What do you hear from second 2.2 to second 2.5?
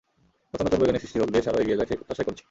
করছি।